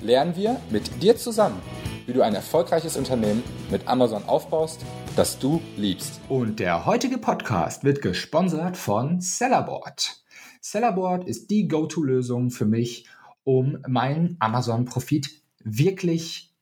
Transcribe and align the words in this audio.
lernen 0.00 0.36
wir 0.36 0.60
mit 0.70 1.02
dir 1.02 1.16
zusammen, 1.16 1.60
wie 2.06 2.12
du 2.12 2.22
ein 2.22 2.34
erfolgreiches 2.34 2.96
Unternehmen 2.96 3.42
mit 3.70 3.88
Amazon 3.88 4.24
aufbaust, 4.24 4.80
das 5.16 5.38
du 5.38 5.60
liebst. 5.76 6.20
Und 6.28 6.60
der 6.60 6.86
heutige 6.86 7.18
Podcast 7.18 7.84
wird 7.84 8.02
gesponsert 8.02 8.76
von 8.76 9.20
Sellerboard. 9.20 10.22
Sellerboard 10.60 11.26
ist 11.26 11.50
die 11.50 11.68
Go-To-Lösung 11.68 12.50
für 12.50 12.66
mich, 12.66 13.06
um 13.44 13.78
meinen 13.86 14.36
Amazon-Profit 14.40 15.30
wirklich 15.64 16.54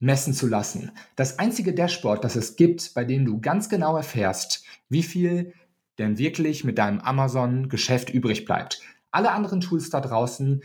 messen 0.00 0.32
zu 0.32 0.46
lassen. 0.46 0.92
Das 1.16 1.38
einzige 1.38 1.74
Dashboard, 1.74 2.22
das 2.22 2.36
es 2.36 2.56
gibt, 2.56 2.94
bei 2.94 3.04
dem 3.04 3.24
du 3.24 3.40
ganz 3.40 3.68
genau 3.68 3.96
erfährst, 3.96 4.64
wie 4.88 5.02
viel 5.02 5.52
denn 5.98 6.18
wirklich 6.18 6.62
mit 6.62 6.78
deinem 6.78 7.00
Amazon-Geschäft 7.00 8.10
übrig 8.10 8.44
bleibt. 8.44 8.80
Alle 9.10 9.32
anderen 9.32 9.60
Tools 9.60 9.90
da 9.90 10.00
draußen 10.00 10.62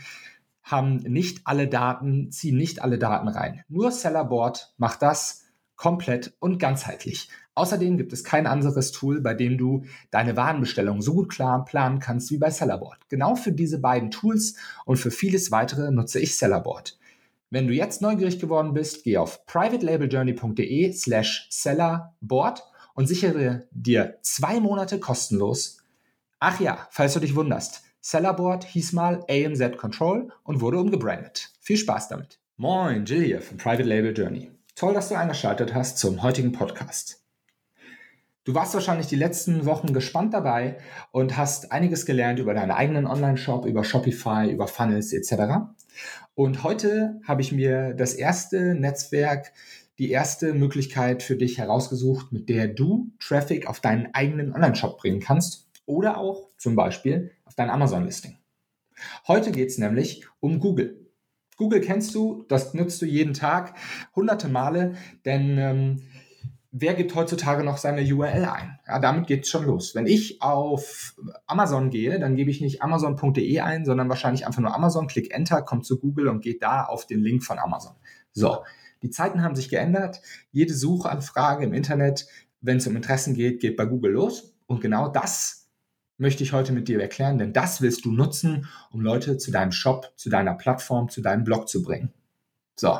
haben 0.63 0.98
nicht 0.98 1.41
alle 1.45 1.67
Daten, 1.67 2.31
ziehen 2.31 2.58
nicht 2.58 2.81
alle 2.81 2.98
Daten 2.98 3.27
rein. 3.27 3.63
Nur 3.67 3.91
Sellerboard 3.91 4.73
macht 4.78 5.02
das 5.02 5.44
komplett 5.75 6.33
und 6.39 6.58
ganzheitlich. 6.58 7.30
Außerdem 7.55 7.97
gibt 7.97 8.14
es 8.14 8.23
kein 8.23 8.47
anderes 8.47 8.92
Tool, 8.92 9.22
bei 9.22 9.33
dem 9.33 9.58
du 9.58 9.83
deine 10.09 10.36
Warenbestellung 10.36 11.02
so 11.02 11.14
gut 11.14 11.30
klar 11.30 11.66
planen 11.66 12.00
kannst 12.00 12.31
wie 12.31 12.38
bei 12.38 12.50
Sellerboard. 12.50 13.09
Genau 13.09 13.36
für 13.36 13.52
diese 13.52 13.80
beiden 13.80 14.09
Tools 14.09 14.55
und 14.86 14.97
für 14.97 15.11
vieles 15.11 15.52
weitere 15.52 15.92
nutze 15.92 16.20
ich 16.20 16.38
Sellerboard. 16.38 16.98
Wenn 17.53 17.67
du 17.67 17.73
jetzt 17.73 18.02
neugierig 18.02 18.39
geworden 18.39 18.73
bist, 18.73 19.03
geh 19.03 19.17
auf 19.17 19.45
privatelabeljourney.de 19.45 20.92
slash 20.94 21.48
sellerboard 21.52 22.64
und 22.95 23.05
sichere 23.05 23.67
dir 23.70 24.17
zwei 24.23 24.59
Monate 24.59 25.00
kostenlos. 25.00 25.83
Ach 26.39 26.59
ja, 26.59 26.88
falls 26.89 27.14
du 27.14 27.20
dich 27.20 27.36
wunderst, 27.36 27.83
Sellerboard 28.05 28.65
hieß 28.65 28.91
mal 28.91 29.23
AMZ 29.29 29.77
Control 29.77 30.29
und 30.43 30.59
wurde 30.59 30.77
umgebrandet. 30.77 31.53
Viel 31.61 31.77
Spaß 31.77 32.09
damit. 32.09 32.37
Moin, 32.57 33.05
Jill 33.05 33.23
hier 33.23 33.41
von 33.41 33.55
Private 33.55 33.83
Label 33.83 34.13
Journey. 34.13 34.51
Toll, 34.75 34.93
dass 34.93 35.07
du 35.07 35.15
eingeschaltet 35.15 35.73
hast 35.73 35.99
zum 35.99 36.21
heutigen 36.21 36.51
Podcast. 36.51 37.23
Du 38.43 38.53
warst 38.53 38.73
wahrscheinlich 38.73 39.07
die 39.07 39.15
letzten 39.15 39.65
Wochen 39.65 39.93
gespannt 39.93 40.33
dabei 40.33 40.79
und 41.13 41.37
hast 41.37 41.71
einiges 41.71 42.05
gelernt 42.05 42.39
über 42.39 42.53
deinen 42.53 42.71
eigenen 42.71 43.07
Online-Shop, 43.07 43.65
über 43.65 43.85
Shopify, 43.85 44.51
über 44.51 44.67
Funnels 44.67 45.13
etc. 45.13 45.69
Und 46.35 46.61
heute 46.63 47.21
habe 47.25 47.41
ich 47.41 47.53
mir 47.53 47.93
das 47.93 48.15
erste 48.15 48.75
Netzwerk, 48.75 49.53
die 49.97 50.11
erste 50.11 50.53
Möglichkeit 50.53 51.23
für 51.23 51.37
dich 51.37 51.57
herausgesucht, 51.57 52.33
mit 52.33 52.49
der 52.49 52.67
du 52.67 53.13
Traffic 53.21 53.65
auf 53.65 53.79
deinen 53.79 54.13
eigenen 54.13 54.53
Online-Shop 54.53 54.97
bringen 54.97 55.21
kannst 55.21 55.69
oder 55.85 56.17
auch 56.17 56.49
zum 56.57 56.75
Beispiel 56.75 57.31
auf 57.53 57.55
dein 57.55 57.69
Amazon-Listing. 57.69 58.37
Heute 59.27 59.51
geht 59.51 59.69
es 59.69 59.77
nämlich 59.77 60.25
um 60.39 60.59
Google. 60.59 61.11
Google 61.55 61.81
kennst 61.81 62.15
du, 62.15 62.45
das 62.49 62.73
nutzt 62.73 62.99
du 62.99 63.05
jeden 63.05 63.35
Tag 63.35 63.75
hunderte 64.15 64.47
Male, 64.47 64.95
denn 65.23 65.59
ähm, 65.59 66.01
wer 66.71 66.95
gibt 66.95 67.13
heutzutage 67.13 67.63
noch 67.63 67.77
seine 67.77 68.01
URL 68.01 68.45
ein? 68.45 68.80
Ja, 68.87 68.97
damit 68.97 69.27
geht 69.27 69.43
es 69.43 69.49
schon 69.49 69.65
los. 69.65 69.93
Wenn 69.93 70.08
ich 70.08 70.42
auf 70.42 71.15
Amazon 71.45 71.92
gehe, 71.92 72.19
dann 72.19 72.36
gebe 72.36 72.49
ich 72.49 72.59
nicht 72.59 72.81
amazon.de 72.81 73.59
ein, 73.59 73.86
sondern 73.86 74.09
wahrscheinlich 74.09 74.47
einfach 74.47 74.61
nur 74.61 74.73
Amazon, 74.73 75.05
klick 75.05 75.31
Enter, 75.31 75.61
kommt 75.61 75.86
zu 75.86 75.99
Google 75.99 76.30
und 76.30 76.42
geht 76.42 76.63
da 76.63 76.86
auf 76.86 77.05
den 77.05 77.21
Link 77.21 77.43
von 77.43 77.59
Amazon. 77.59 77.93
So, 78.31 78.63
die 79.03 79.11
Zeiten 79.11 79.43
haben 79.43 79.55
sich 79.55 79.69
geändert. 79.69 80.21
Jede 80.52 80.73
Suchanfrage 80.73 81.65
im 81.65 81.73
Internet, 81.73 82.25
wenn 82.61 82.77
es 82.77 82.87
um 82.87 82.95
Interessen 82.95 83.36
geht, 83.36 83.59
geht 83.59 83.77
bei 83.77 83.86
Google 83.86 84.13
los. 84.13 84.55
Und 84.65 84.81
genau 84.81 85.08
das 85.08 85.62
möchte 86.17 86.43
ich 86.43 86.53
heute 86.53 86.71
mit 86.71 86.87
dir 86.87 87.01
erklären, 87.01 87.37
denn 87.37 87.53
das 87.53 87.81
willst 87.81 88.05
du 88.05 88.11
nutzen, 88.11 88.67
um 88.91 89.01
Leute 89.01 89.37
zu 89.37 89.51
deinem 89.51 89.71
Shop, 89.71 90.13
zu 90.15 90.29
deiner 90.29 90.53
Plattform, 90.53 91.09
zu 91.09 91.21
deinem 91.21 91.43
Blog 91.43 91.67
zu 91.67 91.81
bringen. 91.81 92.13
So. 92.75 92.97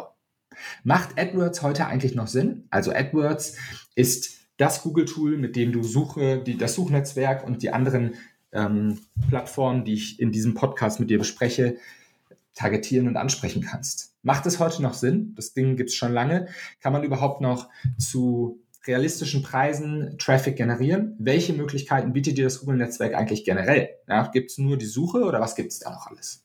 Macht 0.84 1.18
AdWords 1.18 1.62
heute 1.63 1.88
eigentlich 1.88 2.16
noch 2.16 2.28
Sinn? 2.28 2.68
Also 2.69 2.91
AdWords 2.91 3.57
ist 3.96 4.38
das 4.57 4.84
Google-Tool, 4.84 5.38
mit 5.38 5.56
dem 5.56 5.72
du 5.72 5.84
Suche, 5.84 6.38
die, 6.38 6.57
das 6.57 6.75
Suchnetzwerk 6.75 7.44
und 7.46 7.63
die 7.63 7.72
anderen 7.72 8.13
ähm, 8.51 9.00
Plattformen, 9.30 9.84
die 9.84 9.94
ich 9.94 10.19
in 10.19 10.31
diesem 10.31 10.53
Podcast 10.53 11.00
mit 11.00 11.09
dir 11.09 11.18
bespreche, 11.18 11.78
targetieren 12.53 13.07
und 13.07 13.18
ansprechen 13.18 13.63
kannst. 13.63 14.16
Macht 14.22 14.45
es 14.45 14.59
heute 14.59 14.81
noch 14.81 14.94
Sinn? 14.94 15.34
Das 15.35 15.53
Ding 15.53 15.75
gibt 15.75 15.90
es 15.90 15.95
schon 15.95 16.13
lange. 16.13 16.47
Kann 16.81 16.94
man 16.94 17.03
überhaupt 17.03 17.41
noch 17.41 17.69
zu 17.97 18.62
realistischen 18.86 19.44
Preisen 19.44 20.18
Traffic 20.18 20.56
generieren. 20.56 21.16
Welche 21.20 21.54
Möglichkeiten 21.54 22.14
bietet 22.14 22.38
dir 22.38 22.46
das 22.46 22.60
Google-Netzwerk 22.60 23.16
eigentlich 23.16 23.46
generell? 23.46 23.90
Ja, 24.08 24.28
gibt 24.32 24.52
es 24.52 24.58
nur 24.58 24.78
die 24.78 24.86
Suche 24.86 25.24
oder 25.24 25.40
was 25.40 25.56
gibt 25.56 25.72
es 25.72 25.80
da 25.80 25.92
noch 25.92 26.08
alles? 26.08 26.44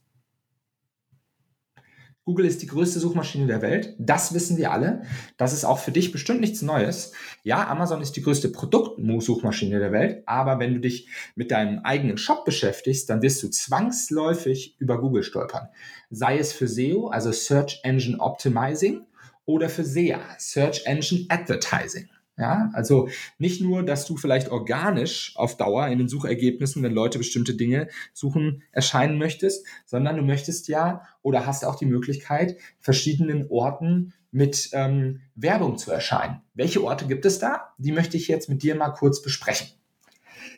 Google 2.28 2.44
ist 2.44 2.60
die 2.60 2.66
größte 2.66 3.00
Suchmaschine 3.00 3.46
der 3.46 3.62
Welt. 3.62 3.94
Das 3.98 4.34
wissen 4.34 4.58
wir 4.58 4.70
alle. 4.70 5.00
Das 5.38 5.54
ist 5.54 5.64
auch 5.64 5.78
für 5.78 5.92
dich 5.92 6.12
bestimmt 6.12 6.42
nichts 6.42 6.60
Neues. 6.60 7.12
Ja, 7.42 7.66
Amazon 7.68 8.02
ist 8.02 8.16
die 8.16 8.22
größte 8.22 8.50
Produktsuchmaschine 8.50 9.78
der 9.78 9.92
Welt. 9.92 10.24
Aber 10.26 10.58
wenn 10.58 10.74
du 10.74 10.80
dich 10.80 11.08
mit 11.36 11.50
deinem 11.50 11.78
eigenen 11.84 12.18
Shop 12.18 12.44
beschäftigst, 12.44 13.08
dann 13.08 13.22
wirst 13.22 13.42
du 13.42 13.48
zwangsläufig 13.48 14.76
über 14.78 15.00
Google 15.00 15.22
stolpern. 15.22 15.68
Sei 16.10 16.36
es 16.36 16.52
für 16.52 16.68
SEO, 16.68 17.08
also 17.08 17.32
Search 17.32 17.80
Engine 17.82 18.20
Optimizing, 18.20 19.06
oder 19.46 19.70
für 19.70 19.84
SEA, 19.84 20.20
Search 20.38 20.82
Engine 20.84 21.24
Advertising. 21.30 22.10
Ja, 22.38 22.70
also 22.72 23.08
nicht 23.38 23.60
nur, 23.60 23.82
dass 23.82 24.06
du 24.06 24.16
vielleicht 24.16 24.48
organisch 24.50 25.32
auf 25.34 25.56
Dauer 25.56 25.88
in 25.88 25.98
den 25.98 26.08
Suchergebnissen, 26.08 26.84
wenn 26.84 26.92
Leute 26.92 27.18
bestimmte 27.18 27.54
Dinge 27.54 27.88
suchen, 28.12 28.62
erscheinen 28.70 29.18
möchtest, 29.18 29.66
sondern 29.86 30.16
du 30.16 30.22
möchtest 30.22 30.68
ja 30.68 31.02
oder 31.22 31.46
hast 31.46 31.64
auch 31.64 31.74
die 31.74 31.86
Möglichkeit, 31.86 32.56
verschiedenen 32.78 33.48
Orten 33.50 34.14
mit 34.30 34.70
ähm, 34.72 35.22
Werbung 35.34 35.78
zu 35.78 35.90
erscheinen. 35.90 36.42
Welche 36.54 36.84
Orte 36.84 37.06
gibt 37.06 37.26
es 37.26 37.40
da? 37.40 37.74
Die 37.76 37.92
möchte 37.92 38.16
ich 38.16 38.28
jetzt 38.28 38.48
mit 38.48 38.62
dir 38.62 38.76
mal 38.76 38.90
kurz 38.90 39.20
besprechen. 39.20 39.68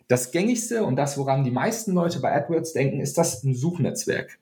Das 0.07 0.33
gängigste 0.33 0.85
und 0.85 0.97
das, 0.97 1.17
woran 1.17 1.45
die 1.45 1.51
meisten 1.51 1.93
Leute 1.93 2.21
bei 2.21 2.35
AdWords 2.35 2.75
denken, 2.75 3.01
ist 3.01 3.17
das 3.17 3.41
Suchnetzwerk. 3.41 4.39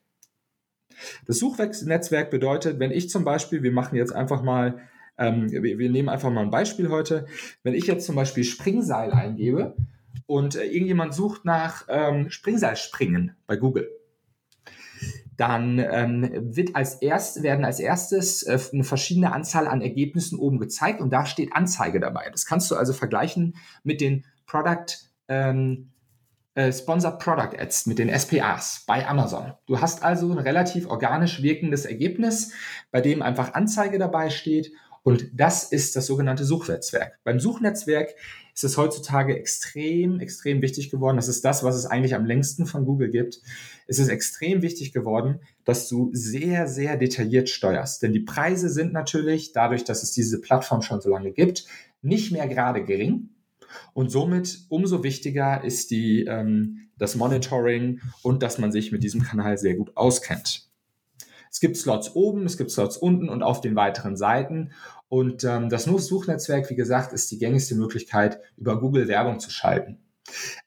Das 1.25 1.37
Suchnetzwerk 1.37 2.31
bedeutet, 2.31 2.79
wenn 2.79 2.91
ich 2.91 3.09
zum 3.09 3.23
Beispiel, 3.23 3.63
wir 3.63 3.71
machen 3.71 3.95
jetzt 3.95 4.13
einfach 4.13 4.41
mal 4.41 4.81
ähm, 5.19 5.51
wir, 5.51 5.77
wir, 5.77 5.89
nehmen 5.89 6.09
einfach 6.09 6.31
mal 6.31 6.41
ein 6.41 6.49
Beispiel 6.49 6.89
heute. 6.89 7.25
Wenn 7.63 7.73
ich 7.73 7.85
jetzt 7.85 8.05
zum 8.05 8.15
Beispiel 8.15 8.43
Springseil 8.43 9.11
eingebe 9.11 9.75
und 10.25 10.55
äh, 10.55 10.63
irgendjemand 10.65 11.13
sucht 11.13 11.45
nach 11.45 11.85
ähm, 11.89 12.29
Springseilspringen 12.29 13.35
bei 13.45 13.57
Google, 13.57 13.89
dann 15.37 15.79
ähm, 15.79 16.29
wird 16.55 16.75
als 16.75 16.95
erst, 16.95 17.43
werden 17.43 17.63
als 17.63 17.79
erstes 17.79 18.43
äh, 18.43 18.59
eine 18.73 18.83
verschiedene 18.83 19.31
Anzahl 19.31 19.67
an 19.67 19.81
Ergebnissen 19.81 20.39
oben 20.39 20.59
gezeigt 20.59 21.01
und 21.01 21.11
da 21.11 21.25
steht 21.25 21.53
Anzeige 21.53 21.99
dabei. 21.99 22.29
Das 22.31 22.45
kannst 22.45 22.71
du 22.71 22.75
also 22.75 22.93
vergleichen 22.93 23.55
mit 23.83 24.01
den 24.01 24.25
Product 24.45 24.85
ähm, 25.27 25.91
äh, 26.55 26.73
Sponsored 26.73 27.19
Product 27.19 27.57
Ads, 27.57 27.85
mit 27.85 27.99
den 27.99 28.09
SPAs 28.17 28.83
bei 28.85 29.07
Amazon. 29.07 29.53
Du 29.65 29.79
hast 29.79 30.03
also 30.03 30.31
ein 30.31 30.39
relativ 30.39 30.87
organisch 30.87 31.41
wirkendes 31.41 31.85
Ergebnis, 31.85 32.51
bei 32.91 32.99
dem 32.99 33.21
einfach 33.21 33.53
Anzeige 33.53 33.97
dabei 33.97 34.29
steht 34.29 34.71
und 35.03 35.29
das 35.33 35.63
ist 35.63 35.95
das 35.95 36.05
sogenannte 36.05 36.43
Suchnetzwerk. 36.43 37.19
Beim 37.23 37.39
Suchnetzwerk 37.39 38.15
ist 38.53 38.63
es 38.63 38.77
heutzutage 38.77 39.37
extrem, 39.37 40.19
extrem 40.19 40.61
wichtig 40.61 40.89
geworden. 40.89 41.15
Das 41.15 41.29
ist 41.29 41.45
das, 41.45 41.63
was 41.63 41.75
es 41.75 41.85
eigentlich 41.85 42.15
am 42.15 42.25
längsten 42.25 42.65
von 42.65 42.85
Google 42.85 43.09
gibt. 43.09 43.41
Es 43.87 43.99
ist 43.99 44.09
extrem 44.09 44.61
wichtig 44.61 44.91
geworden, 44.91 45.39
dass 45.63 45.87
du 45.87 46.09
sehr, 46.13 46.67
sehr 46.67 46.97
detailliert 46.97 47.49
steuerst. 47.49 48.03
Denn 48.03 48.11
die 48.11 48.19
Preise 48.19 48.69
sind 48.69 48.91
natürlich, 48.91 49.53
dadurch, 49.53 49.85
dass 49.85 50.03
es 50.03 50.11
diese 50.11 50.41
Plattform 50.41 50.81
schon 50.81 50.99
so 50.99 51.09
lange 51.09 51.31
gibt, 51.31 51.65
nicht 52.01 52.31
mehr 52.31 52.47
gerade 52.47 52.83
gering. 52.83 53.29
Und 53.93 54.09
somit 54.09 54.65
umso 54.69 55.03
wichtiger 55.03 55.63
ist 55.63 55.91
die, 55.91 56.25
ähm, 56.25 56.89
das 56.97 57.15
Monitoring 57.15 58.01
und 58.23 58.43
dass 58.43 58.57
man 58.57 58.71
sich 58.71 58.91
mit 58.91 59.03
diesem 59.03 59.21
Kanal 59.21 59.57
sehr 59.57 59.75
gut 59.75 59.95
auskennt. 59.95 60.68
Es 61.51 61.59
gibt 61.59 61.77
Slots 61.77 62.15
oben, 62.15 62.45
es 62.45 62.57
gibt 62.57 62.71
Slots 62.71 62.97
unten 62.97 63.29
und 63.29 63.43
auf 63.43 63.61
den 63.61 63.75
weiteren 63.75 64.15
Seiten. 64.15 64.71
Und 65.07 65.43
ähm, 65.43 65.69
das 65.69 65.85
Suchnetzwerk, 65.85 66.69
wie 66.69 66.75
gesagt, 66.75 67.13
ist 67.13 67.31
die 67.31 67.39
gängigste 67.39 67.75
Möglichkeit, 67.75 68.39
über 68.57 68.79
Google 68.79 69.07
Werbung 69.07 69.39
zu 69.39 69.49
schalten. 69.49 69.97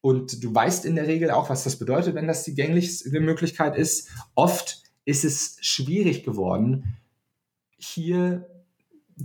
Und 0.00 0.42
du 0.42 0.52
weißt 0.52 0.84
in 0.84 0.96
der 0.96 1.06
Regel 1.06 1.30
auch, 1.30 1.48
was 1.50 1.64
das 1.64 1.78
bedeutet, 1.78 2.14
wenn 2.14 2.26
das 2.26 2.42
die 2.44 2.54
gängigste 2.54 3.20
Möglichkeit 3.20 3.76
ist. 3.76 4.08
Oft 4.34 4.82
ist 5.04 5.24
es 5.24 5.58
schwierig 5.60 6.24
geworden, 6.24 6.96
hier 7.76 8.48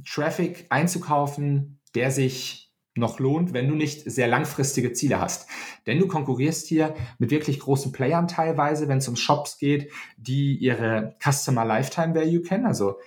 Traffic 0.06 0.68
einzukaufen, 0.70 1.80
der 1.96 2.12
sich 2.12 2.67
noch 2.98 3.20
lohnt, 3.20 3.54
wenn 3.54 3.68
du 3.68 3.76
nicht 3.76 4.10
sehr 4.10 4.28
langfristige 4.28 4.94
Ziele 4.94 5.20
hast. 5.20 5.48
Denn 5.86 6.00
du 6.00 6.08
konkurrierst 6.08 6.68
hier 6.68 6.96
mit 7.20 7.32
wirklich 7.32 7.60
großen 7.60 7.92
Playern 7.92 8.28
teilweise, 8.28 8.88
wenn 8.88 9.00
es 9.00 9.08
um 9.08 9.16
Shops 9.16 9.58
geht, 9.58 9.92
die 10.18 10.56
ihre 10.58 11.16
Customer 11.24 11.66
Lifetime 11.66 12.16
Value 12.16 12.42
kennen, 12.42 12.66
also 12.66 12.98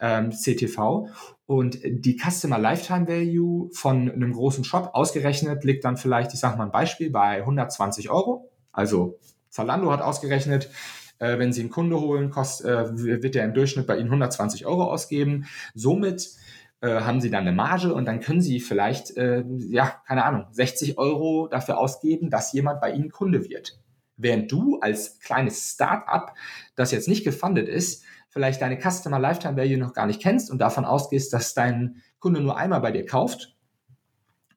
ähm, 0.00 0.30
CTV. 0.30 1.08
Und 1.46 1.78
die 1.84 2.18
Customer 2.18 2.58
Lifetime 2.58 3.06
Value 3.06 3.70
von 3.72 4.10
einem 4.10 4.32
großen 4.32 4.64
Shop 4.64 4.90
ausgerechnet 4.92 5.64
liegt 5.64 5.84
dann 5.84 5.96
vielleicht, 5.96 6.34
ich 6.34 6.40
sage 6.40 6.58
mal 6.58 6.64
ein 6.64 6.72
Beispiel, 6.72 7.10
bei 7.10 7.38
120 7.38 8.10
Euro. 8.10 8.50
Also 8.72 9.18
Zalando 9.48 9.90
hat 9.90 10.02
ausgerechnet, 10.02 10.70
äh, 11.18 11.38
wenn 11.38 11.52
Sie 11.52 11.60
einen 11.60 11.70
Kunde 11.70 12.00
holen, 12.00 12.30
kost, 12.30 12.64
äh, 12.64 12.98
wird 12.98 13.34
der 13.34 13.44
im 13.44 13.54
Durchschnitt 13.54 13.86
bei 13.86 13.96
Ihnen 13.96 14.08
120 14.08 14.66
Euro 14.66 14.84
ausgeben. 14.84 15.46
Somit 15.74 16.30
äh, 16.80 17.00
haben 17.00 17.20
sie 17.20 17.30
dann 17.30 17.42
eine 17.42 17.52
Marge 17.52 17.92
und 17.94 18.04
dann 18.06 18.20
können 18.20 18.40
sie 18.40 18.60
vielleicht, 18.60 19.16
äh, 19.16 19.44
ja, 19.70 20.00
keine 20.06 20.24
Ahnung, 20.24 20.46
60 20.50 20.98
Euro 20.98 21.48
dafür 21.48 21.78
ausgeben, 21.78 22.30
dass 22.30 22.52
jemand 22.52 22.80
bei 22.80 22.92
ihnen 22.92 23.10
Kunde 23.10 23.48
wird. 23.48 23.78
Während 24.16 24.50
du 24.50 24.78
als 24.80 25.18
kleines 25.20 25.72
Start-up, 25.72 26.34
das 26.74 26.90
jetzt 26.90 27.08
nicht 27.08 27.24
gefundet 27.24 27.68
ist, 27.68 28.04
vielleicht 28.28 28.60
deine 28.62 28.78
Customer 28.78 29.18
Lifetime 29.18 29.56
Value 29.56 29.78
noch 29.78 29.94
gar 29.94 30.06
nicht 30.06 30.20
kennst 30.20 30.50
und 30.50 30.58
davon 30.58 30.84
ausgehst, 30.84 31.32
dass 31.32 31.54
dein 31.54 32.02
Kunde 32.18 32.40
nur 32.40 32.56
einmal 32.56 32.80
bei 32.80 32.92
dir 32.92 33.04
kauft 33.04 33.55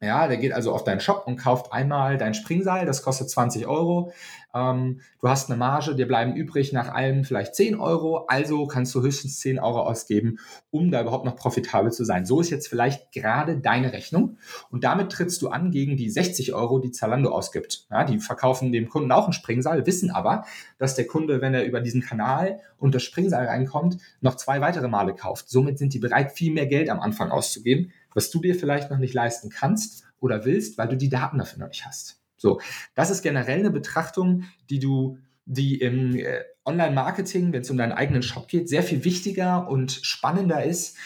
ja, 0.02 0.28
der 0.28 0.38
geht 0.38 0.54
also 0.54 0.74
auf 0.74 0.86
deinen 0.86 1.02
Shop 1.02 1.24
und 1.26 1.36
kauft 1.36 1.74
einmal 1.74 2.18
dein 2.18 2.34
Springseil, 2.34 2.86
das 2.86 3.04
kostet 3.04 3.30
20 3.30 3.68
Euro. 3.68 4.14
Ähm, 4.56 5.02
du 5.20 5.28
hast 5.28 5.50
eine 5.50 5.60
Marge, 5.60 5.94
dir 5.94 6.08
bleiben 6.08 6.36
übrig 6.36 6.72
nach 6.72 6.94
allem 6.94 7.26
vielleicht 7.26 7.54
10 7.54 7.76
Euro, 7.76 8.26
also 8.28 8.66
kannst 8.66 8.96
du 8.96 9.02
höchstens 9.02 9.40
10 9.42 9.60
Euro 9.60 9.82
ausgeben, 9.82 10.40
um 10.72 10.90
da 10.90 11.02
überhaupt 11.02 11.26
noch 11.26 11.36
profitabel 11.36 11.92
zu 11.92 12.06
sein. 12.06 12.26
So 12.26 12.40
ist 12.40 12.50
jetzt 12.50 12.70
vielleicht 12.70 13.12
gerade 13.12 13.58
deine 13.58 13.92
Rechnung 13.92 14.38
und 14.72 14.86
damit 14.86 15.12
trittst 15.12 15.42
du 15.42 15.50
an 15.50 15.70
gegen 15.70 15.98
die 15.98 16.10
60 16.10 16.54
Euro, 16.54 16.80
die 16.80 16.92
Zalando 16.92 17.32
ausgibt. 17.32 17.86
Ja, 17.92 18.06
die 18.06 18.20
verkaufen 18.20 18.72
dem 18.72 18.88
Kunden 18.88 19.12
auch 19.12 19.28
ein 19.28 19.34
Springseil, 19.34 19.86
wissen 19.86 20.12
aber, 20.12 20.46
dass 20.78 20.96
der 20.96 21.08
Kunde, 21.08 21.42
wenn 21.42 21.54
er 21.54 21.66
über 21.66 21.82
diesen 21.82 22.02
Kanal 22.02 22.62
und 22.78 22.96
das 22.96 23.04
Springseil 23.04 23.48
reinkommt, 23.48 23.98
noch 24.22 24.36
zwei 24.36 24.62
weitere 24.62 24.88
Male 24.88 25.14
kauft. 25.14 25.50
Somit 25.50 25.78
sind 25.78 25.94
die 25.94 26.00
bereit, 26.00 26.32
viel 26.32 26.54
mehr 26.54 26.68
Geld 26.68 26.90
am 26.90 27.02
Anfang 27.02 27.32
auszugeben 27.32 27.92
was 28.14 28.30
du 28.30 28.40
dir 28.40 28.56
vielleicht 28.56 28.90
noch 28.90 28.98
nicht 28.98 29.14
leisten 29.14 29.50
kannst 29.50 30.06
oder 30.20 30.46
willst, 30.46 30.78
weil 30.78 30.88
du 30.88 30.98
die 30.98 31.10
Daten 31.10 31.38
dafür 31.38 31.60
noch 31.60 31.70
nicht 31.70 31.86
hast. 31.86 32.22
So, 32.38 32.62
das 32.96 33.10
ist 33.10 33.22
generell 33.22 33.60
eine 33.60 33.72
Betrachtung, 33.72 34.44
die 34.70 34.80
du, 34.80 35.18
die 35.46 35.80
im 35.80 36.16
äh, 36.16 36.44
Online-Marketing, 36.66 37.52
wenn 37.52 37.62
es 37.62 37.70
um 37.70 37.78
deinen 37.78 37.92
eigenen 37.92 38.24
Shop 38.24 38.48
geht, 38.48 38.70
sehr 38.70 38.84
viel 38.84 39.04
wichtiger 39.04 39.68
und 39.68 39.92
spannender 39.92 40.64
ist. 40.64 40.98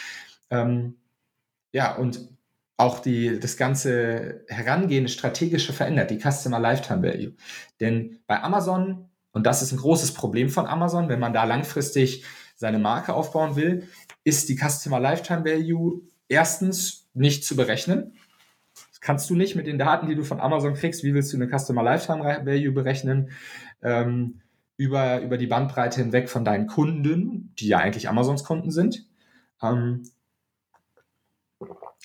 Ähm, 0.50 0.96
ja, 1.72 1.96
und 1.96 2.30
auch 2.78 3.00
die, 3.00 3.40
das 3.40 3.58
ganze 3.58 4.46
Herangehen, 4.48 5.08
strategische 5.08 5.74
verändert, 5.74 6.12
die 6.12 6.20
Customer 6.20 6.60
Lifetime 6.60 7.02
Value. 7.02 7.34
Denn 7.80 8.20
bei 8.28 8.42
Amazon, 8.42 9.10
und 9.32 9.46
das 9.46 9.62
ist 9.62 9.72
ein 9.72 9.78
großes 9.78 10.14
Problem 10.14 10.50
von 10.50 10.66
Amazon, 10.68 11.10
wenn 11.10 11.20
man 11.20 11.34
da 11.34 11.44
langfristig 11.46 12.24
seine 12.56 12.80
Marke 12.80 13.14
aufbauen 13.14 13.56
will, 13.56 13.88
ist 14.24 14.50
die 14.50 14.58
Customer 14.58 15.00
Lifetime 15.00 15.46
Value 15.46 16.02
erstens 16.28 17.08
nicht 17.14 17.46
zu 17.46 17.56
berechnen. 17.56 18.14
Das 18.90 19.02
kannst 19.02 19.30
du 19.30 19.36
nicht 19.36 19.56
mit 19.56 19.68
den 19.68 19.78
Daten, 19.78 20.08
die 20.08 20.16
du 20.16 20.24
von 20.24 20.40
Amazon 20.40 20.74
kriegst. 20.74 21.04
Wie 21.04 21.14
willst 21.14 21.32
du 21.34 21.38
eine 21.38 21.48
Customer 21.48 21.84
Lifetime 21.84 22.24
Value 22.46 22.72
berechnen? 22.72 23.32
Ähm, 23.82 24.42
über, 24.78 25.22
über 25.22 25.38
die 25.38 25.48
Bandbreite 25.48 26.02
hinweg 26.02 26.30
von 26.30 26.44
deinen 26.44 26.68
Kunden, 26.68 27.54
die 27.60 27.68
ja 27.68 27.78
eigentlich 27.78 28.10
Amazons 28.10 28.44
Kunden 28.44 28.72
sind. 28.72 29.06
Ähm, 29.62 30.04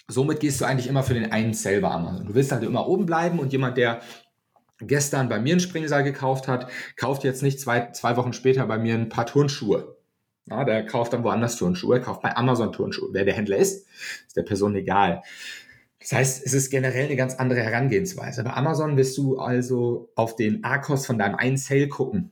somit 0.07 0.41
gehst 0.41 0.61
du 0.61 0.65
eigentlich 0.65 0.87
immer 0.87 1.03
für 1.03 1.15
den 1.15 1.33
einen 1.33 1.55
selber 1.55 1.91
Amazon. 1.93 2.27
Du 2.27 2.35
willst 2.35 2.53
halt 2.53 2.63
immer 2.63 2.87
oben 2.87 3.07
bleiben 3.07 3.39
und 3.39 3.53
jemand, 3.53 3.77
der 3.77 4.01
gestern 4.81 5.29
bei 5.29 5.41
mir 5.41 5.53
einen 5.53 5.61
Springseil 5.61 6.05
gekauft 6.05 6.47
hat, 6.47 6.71
kauft 6.97 7.25
jetzt 7.25 7.43
nicht 7.43 7.61
zwei, 7.61 7.91
zwei 7.93 8.17
Wochen 8.17 8.33
später 8.33 8.67
bei 8.67 8.79
mir 8.79 8.95
ein 8.95 9.09
paar 9.09 9.27
Turnschuhe. 9.27 9.98
Ja, 10.51 10.65
der 10.65 10.87
kauft 10.87 11.13
dann 11.13 11.25
woanders 11.25 11.57
Turnschuhe, 11.57 12.01
kauft 12.01 12.23
bei 12.23 12.37
Amazon 12.37 12.73
Turnschuhe. 12.73 13.11
Wer 13.13 13.25
der 13.25 13.35
Händler 13.35 13.59
ist, 13.59 13.87
ist 14.27 14.37
der 14.37 14.43
Person 14.43 14.75
egal. 14.75 15.23
Das 16.01 16.13
heißt, 16.13 16.47
es 16.47 16.55
ist 16.55 16.71
generell 16.71 17.07
eine 17.07 17.17
ganz 17.17 17.35
andere 17.35 17.61
Herangehensweise. 17.61 18.45
Bei 18.45 18.55
Amazon 18.55 18.97
wirst 18.97 19.19
du 19.19 19.39
also 19.39 20.11
auf 20.15 20.37
den 20.37 20.65
A-Kost 20.65 21.07
von 21.07 21.19
deinem 21.19 21.35
einen 21.35 21.57
Sale 21.57 21.89
gucken. 21.89 22.31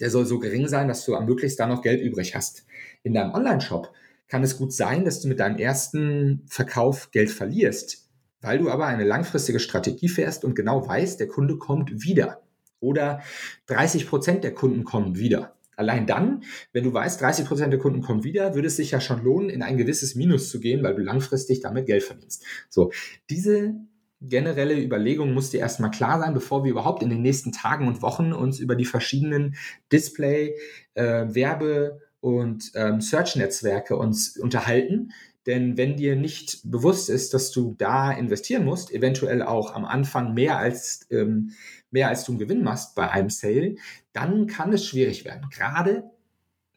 Der 0.00 0.10
soll 0.10 0.26
so 0.26 0.38
gering 0.38 0.68
sein, 0.68 0.88
dass 0.88 1.04
du 1.04 1.14
am 1.14 1.24
möglichst 1.24 1.58
da 1.58 1.66
noch 1.66 1.82
Geld 1.82 2.00
übrig 2.00 2.34
hast. 2.34 2.66
In 3.02 3.14
deinem 3.14 3.32
Online-Shop 3.32 3.92
kann 4.28 4.42
es 4.42 4.58
gut 4.58 4.72
sein, 4.72 5.04
dass 5.04 5.20
du 5.20 5.28
mit 5.28 5.40
deinem 5.40 5.58
ersten 5.58 6.44
Verkauf 6.46 7.10
Geld 7.10 7.30
verlierst, 7.30 8.08
weil 8.40 8.58
du 8.58 8.70
aber 8.70 8.86
eine 8.86 9.04
langfristige 9.04 9.60
Strategie 9.60 10.08
fährst 10.08 10.44
und 10.44 10.54
genau 10.54 10.86
weißt, 10.86 11.20
der 11.20 11.28
Kunde 11.28 11.56
kommt 11.56 12.02
wieder. 12.02 12.42
Oder 12.80 13.22
30 13.66 14.06
Prozent 14.08 14.44
der 14.44 14.52
Kunden 14.52 14.84
kommen 14.84 15.16
wieder. 15.16 15.54
Allein 15.76 16.06
dann, 16.06 16.42
wenn 16.72 16.84
du 16.84 16.92
weißt, 16.92 17.20
30 17.20 17.46
Prozent 17.46 17.72
der 17.72 17.80
Kunden 17.80 18.02
kommen 18.02 18.24
wieder, 18.24 18.54
würde 18.54 18.68
es 18.68 18.76
sich 18.76 18.90
ja 18.90 19.00
schon 19.00 19.22
lohnen, 19.22 19.50
in 19.50 19.62
ein 19.62 19.76
gewisses 19.76 20.14
Minus 20.14 20.50
zu 20.50 20.60
gehen, 20.60 20.82
weil 20.82 20.94
du 20.94 21.02
langfristig 21.02 21.60
damit 21.60 21.86
Geld 21.86 22.02
verdienst. 22.02 22.44
So, 22.68 22.92
diese 23.30 23.74
generelle 24.20 24.80
Überlegung 24.80 25.34
muss 25.34 25.50
dir 25.50 25.60
erstmal 25.60 25.90
klar 25.90 26.18
sein, 26.20 26.34
bevor 26.34 26.64
wir 26.64 26.70
überhaupt 26.70 27.02
in 27.02 27.10
den 27.10 27.22
nächsten 27.22 27.52
Tagen 27.52 27.88
und 27.88 28.02
Wochen 28.02 28.32
uns 28.32 28.58
über 28.58 28.74
die 28.74 28.84
verschiedenen 28.84 29.56
Display, 29.92 30.56
äh, 30.94 31.26
Werbe 31.28 32.00
und 32.20 32.72
ähm, 32.74 33.00
Search-Netzwerke 33.00 33.96
uns 33.96 34.38
unterhalten. 34.38 35.10
Denn 35.46 35.76
wenn 35.76 35.96
dir 35.96 36.16
nicht 36.16 36.60
bewusst 36.64 37.10
ist, 37.10 37.34
dass 37.34 37.50
du 37.50 37.74
da 37.76 38.10
investieren 38.12 38.64
musst, 38.64 38.90
eventuell 38.92 39.42
auch 39.42 39.74
am 39.74 39.84
Anfang 39.84 40.32
mehr 40.32 40.56
als 40.56 41.06
ähm, 41.10 41.50
mehr 41.94 42.08
als 42.08 42.24
du 42.24 42.32
einen 42.32 42.40
Gewinn 42.40 42.64
machst 42.64 42.96
bei 42.96 43.08
einem 43.08 43.30
Sale, 43.30 43.76
dann 44.12 44.48
kann 44.48 44.72
es 44.72 44.84
schwierig 44.84 45.24
werden. 45.24 45.48
Gerade 45.48 46.10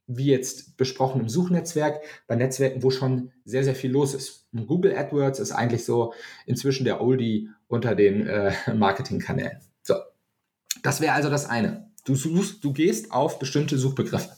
wie 0.05 0.27
jetzt 0.27 0.77
besprochen 0.77 1.19
im 1.19 1.27
Suchnetzwerk, 1.27 2.01
bei 2.27 2.35
Netzwerken, 2.35 2.83
wo 2.83 2.91
schon 2.91 3.31
sehr, 3.43 3.63
sehr 3.63 3.73
viel 3.75 3.91
los 3.91 4.13
ist. 4.13 4.47
Und 4.53 4.67
Google 4.67 4.95
AdWords 4.95 5.39
ist 5.39 5.51
eigentlich 5.51 5.83
so 5.85 6.13
inzwischen 6.45 6.85
der 6.85 7.01
Oldie 7.01 7.49
unter 7.67 7.95
den 7.95 8.27
äh, 8.27 8.53
Marketingkanälen. 8.73 9.57
So, 9.81 9.95
das 10.83 11.01
wäre 11.01 11.13
also 11.13 11.29
das 11.31 11.49
eine. 11.49 11.89
Du 12.05 12.13
suchst, 12.15 12.63
du 12.63 12.71
gehst 12.71 13.11
auf 13.11 13.39
bestimmte 13.39 13.77
Suchbegriffe. 13.77 14.29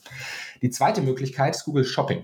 Die 0.62 0.70
zweite 0.70 1.02
Möglichkeit 1.02 1.56
ist 1.56 1.66
Google 1.66 1.84
Shopping. 1.84 2.24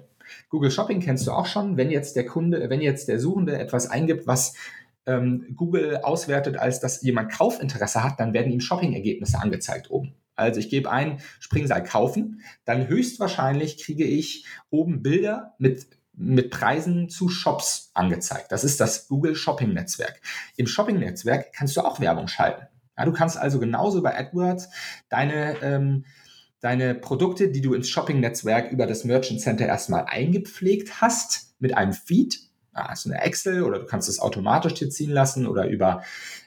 Google 0.50 0.72
Shopping 0.72 1.01
kennst 1.01 1.27
du 1.27 1.32
auch 1.32 1.46
schon, 1.46 1.75
wenn 1.75 1.91
jetzt 1.91 2.15
der 2.15 2.25
Kunde, 2.25 2.70
wenn 2.70 2.82
jetzt 2.82 3.10
der 3.10 3.20
Suchende 3.20 3.60
etwas 3.60 3.88
eingibt, 3.88 4.25
was 4.25 4.56
ähm, 5.06 5.46
Google 5.56 5.98
auswertet, 5.98 6.58
als 6.58 6.80
dass 6.80 7.02
jemand 7.02 7.32
Kaufinteresse 7.32 8.04
hat, 8.04 8.20
dann 8.20 8.34
werden 8.34 8.52
ihm 8.52 8.60
Shopping-Ergebnisse 8.60 9.40
angezeigt 9.40 9.92
oben. 9.92 10.16
Also 10.36 10.60
ich 10.60 10.70
gebe 10.70 10.92
ein 10.92 11.20
Springseil 11.40 11.84
kaufen, 11.84 12.42
dann 12.66 12.88
höchstwahrscheinlich 12.88 13.82
kriege 13.82 14.04
ich 14.04 14.46
oben 14.70 15.02
Bilder 15.02 15.56
mit 15.58 15.88
mit 16.18 16.50
Preisen 16.50 17.10
zu 17.10 17.28
Shops 17.28 17.92
angezeigt. 17.94 18.52
Das 18.52 18.64
ist 18.64 18.80
das 18.80 19.08
Google 19.08 19.36
Shopping 19.36 19.74
Netzwerk. 19.74 20.22
Im 20.56 20.68
Shopping 20.68 21.00
Netzwerk 21.00 21.52
kannst 21.54 21.76
du 21.76 21.82
auch 21.82 22.00
Werbung 22.00 22.28
schalten. 22.28 22.68
Ja, 22.98 23.06
du 23.06 23.12
kannst 23.12 23.38
also 23.38 23.60
genauso 23.60 24.02
bei 24.02 24.18
AdWords 24.18 24.70
deine, 25.10 25.62
ähm, 25.62 26.06
deine 26.62 26.96
Produkte, 26.96 27.50
die 27.50 27.62
du 27.62 27.74
ins 27.74 27.90
Shopping 27.90 28.20
Netzwerk 28.22 28.72
über 28.72 28.88
das 28.88 29.04
Merchant 29.04 29.42
Center 29.42 29.66
erstmal 29.66 30.06
eingepflegt 30.06 31.02
hast, 31.02 31.54
mit 31.60 31.76
einem 31.76 31.94
Feed, 31.94 32.40
hast 32.75 33.05
du 33.05 33.12
eine 33.12 33.22
Excel 33.22 33.63
oder 33.63 33.79
du 33.79 33.86
kannst 33.86 34.10
es 34.10 34.20
automatisch 34.20 34.75
dir 34.75 34.89
ziehen 34.89 35.12
lassen 35.12 35.48
oder 35.48 35.67
über 35.67 36.03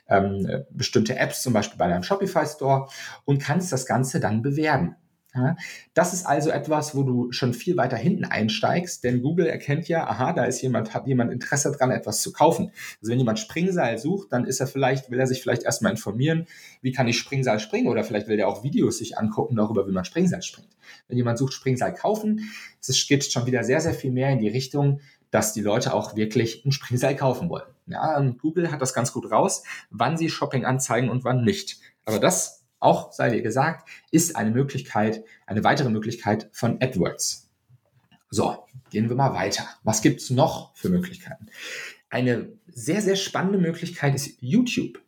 ähm, 0.07 0.47
bestimmte 0.69 1.17
Apps, 1.17 1.41
zum 1.41 1.53
Beispiel 1.53 1.77
bei 1.77 1.87
deinem 1.87 2.03
Shopify 2.03 2.45
Store 2.45 2.87
und 3.25 3.41
kannst 3.41 3.71
das 3.71 3.85
Ganze 3.85 4.19
dann 4.19 4.41
bewerben. 4.41 4.95
Ja, 5.35 5.55
das 5.93 6.13
ist 6.13 6.25
also 6.25 6.49
etwas, 6.49 6.95
wo 6.95 7.03
du 7.03 7.31
schon 7.31 7.53
viel 7.53 7.77
weiter 7.77 7.97
hinten 7.97 8.25
einsteigst, 8.25 9.03
denn 9.03 9.21
Google 9.21 9.45
erkennt 9.45 9.87
ja, 9.87 10.07
aha, 10.07 10.33
da 10.33 10.45
ist 10.45 10.59
jemand, 10.63 10.95
hat 10.95 11.05
jemand 11.05 11.31
Interesse 11.31 11.71
dran, 11.71 11.91
etwas 11.91 12.23
zu 12.23 12.31
kaufen. 12.33 12.71
Also 12.99 13.11
wenn 13.11 13.19
jemand 13.19 13.37
Springseil 13.37 13.99
sucht, 13.99 14.33
dann 14.33 14.45
ist 14.45 14.59
er 14.59 14.65
vielleicht, 14.65 15.11
will 15.11 15.19
er 15.19 15.27
sich 15.27 15.43
vielleicht 15.43 15.61
erstmal 15.61 15.91
informieren, 15.91 16.47
wie 16.81 16.91
kann 16.91 17.07
ich 17.07 17.19
Springseil 17.19 17.59
springen 17.59 17.89
oder 17.89 18.03
vielleicht 18.03 18.27
will 18.27 18.39
er 18.39 18.47
auch 18.47 18.63
Videos 18.63 18.97
sich 18.97 19.19
angucken 19.19 19.55
darüber, 19.55 19.87
wie 19.87 19.91
man 19.91 20.03
Springseil 20.03 20.41
springt. 20.41 20.75
Wenn 21.07 21.17
jemand 21.17 21.37
sucht 21.37 21.53
Springseil 21.53 21.93
kaufen, 21.93 22.49
es 22.81 23.07
geht 23.07 23.31
schon 23.31 23.45
wieder 23.45 23.63
sehr, 23.63 23.81
sehr 23.81 23.93
viel 23.93 24.11
mehr 24.11 24.31
in 24.31 24.39
die 24.39 24.49
Richtung, 24.49 24.99
dass 25.31 25.53
die 25.53 25.61
Leute 25.61 25.93
auch 25.93 26.15
wirklich 26.15 26.65
ein 26.65 26.71
Springseil 26.71 27.15
kaufen 27.15 27.49
wollen. 27.49 27.67
Ja, 27.87 28.19
Google 28.41 28.71
hat 28.71 28.81
das 28.81 28.93
ganz 28.93 29.13
gut 29.13 29.31
raus, 29.31 29.63
wann 29.89 30.17
sie 30.17 30.29
Shopping 30.29 30.65
anzeigen 30.65 31.09
und 31.09 31.23
wann 31.23 31.43
nicht. 31.43 31.79
Aber 32.05 32.19
das, 32.19 32.65
auch 32.79 33.11
sei 33.11 33.29
dir 33.29 33.41
gesagt, 33.41 33.87
ist 34.11 34.35
eine 34.35 34.51
Möglichkeit, 34.51 35.23
eine 35.45 35.63
weitere 35.63 35.89
Möglichkeit 35.89 36.49
von 36.51 36.81
AdWords. 36.81 37.49
So, 38.29 38.63
gehen 38.91 39.09
wir 39.09 39.15
mal 39.15 39.33
weiter. 39.33 39.67
Was 39.83 40.01
gibt's 40.01 40.29
noch 40.29 40.75
für 40.75 40.89
Möglichkeiten? 40.89 41.47
Eine 42.09 42.49
sehr, 42.67 43.01
sehr 43.01 43.15
spannende 43.15 43.57
Möglichkeit 43.57 44.15
ist 44.15 44.37
YouTube. 44.39 44.99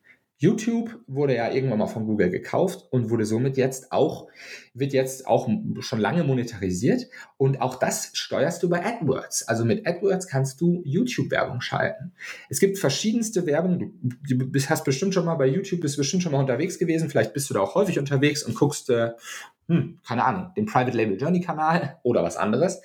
YouTube 0.41 0.98
wurde 1.05 1.36
ja 1.36 1.51
irgendwann 1.51 1.77
mal 1.77 1.86
von 1.86 2.07
Google 2.07 2.31
gekauft 2.31 2.88
und 2.89 3.12
wurde 3.12 3.25
somit 3.25 3.57
jetzt 3.57 3.91
auch, 3.91 4.27
wird 4.74 4.91
jetzt 4.91 5.27
auch 5.27 5.48
schon 5.81 6.00
lange 6.00 6.24
monetarisiert. 6.24 7.05
Und 7.38 7.62
auch 7.62 7.75
das 7.75 8.10
steuerst 8.13 8.63
du 8.63 8.69
bei 8.69 8.83
AdWords. 8.83 9.48
Also 9.48 9.65
mit 9.65 9.86
AdWords 9.86 10.27
kannst 10.27 10.60
du 10.60 10.81
YouTube-Werbung 10.83 11.62
schalten. 11.62 12.13
Es 12.50 12.60
gibt 12.60 12.79
verschiedenste 12.79 13.45
Werbung. 13.45 13.93
Du, 14.27 14.60
hast 14.67 14.83
bestimmt 14.83 15.13
schon 15.13 15.25
mal 15.25 15.36
bei 15.36 15.45
YouTube, 15.45 15.81
bist 15.81 15.98
bestimmt 15.98 16.24
schon 16.24 16.31
mal 16.31 16.39
unterwegs 16.39 16.79
gewesen. 16.79 17.12
Vielleicht 17.12 17.36
bist 17.36 17.48
du 17.51 17.53
da 17.53 17.60
auch 17.60 17.75
häufig 17.75 18.00
unterwegs 18.00 18.41
und 18.41 18.55
guckst, 18.55 18.89
äh, 18.89 19.12
hm, 19.71 19.99
keine 20.05 20.25
Ahnung, 20.25 20.51
den 20.57 20.65
Private 20.65 20.97
Label 20.97 21.17
Journey 21.17 21.39
Kanal 21.39 21.97
oder 22.03 22.23
was 22.23 22.35
anderes. 22.35 22.81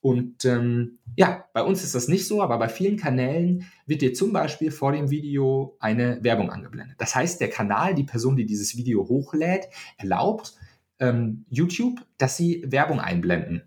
Und 0.00 0.44
ähm, 0.44 0.98
ja, 1.16 1.44
bei 1.52 1.62
uns 1.64 1.82
ist 1.82 1.96
das 1.96 2.06
nicht 2.06 2.28
so, 2.28 2.40
aber 2.40 2.56
bei 2.58 2.68
vielen 2.68 2.96
Kanälen 2.96 3.66
wird 3.86 4.00
dir 4.00 4.14
zum 4.14 4.32
Beispiel 4.32 4.70
vor 4.70 4.92
dem 4.92 5.10
Video 5.10 5.76
eine 5.80 6.22
Werbung 6.22 6.50
angeblendet. 6.50 6.96
Das 7.00 7.16
heißt, 7.16 7.40
der 7.40 7.50
Kanal, 7.50 7.96
die 7.96 8.04
Person, 8.04 8.36
die 8.36 8.46
dieses 8.46 8.76
Video 8.76 9.08
hochlädt, 9.08 9.66
erlaubt 9.96 10.54
ähm, 11.00 11.46
YouTube, 11.50 11.98
dass 12.16 12.36
sie 12.36 12.64
Werbung 12.64 13.00
einblenden. 13.00 13.64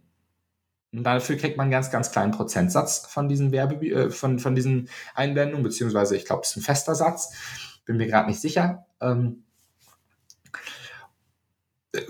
Und 0.93 1.03
dafür 1.03 1.35
kriegt 1.35 1.57
man 1.57 1.65
einen 1.65 1.71
ganz, 1.71 1.91
ganz 1.91 2.11
kleinen 2.11 2.31
Prozentsatz 2.31 3.07
von 3.07 3.27
diesen 3.27 3.51
Werbe, 3.51 3.85
äh, 3.85 4.09
von, 4.09 4.39
von 4.39 4.55
diesen 4.55 4.87
Einblendungen, 5.15 5.63
beziehungsweise 5.63 6.15
ich 6.15 6.23
glaube, 6.23 6.43
es 6.43 6.51
ist 6.51 6.57
ein 6.57 6.61
fester 6.61 6.95
Satz. 6.95 7.33
Bin 7.83 7.97
mir 7.97 8.07
gerade 8.07 8.29
nicht 8.29 8.39
sicher. 8.39 8.85
Ähm, 9.01 9.43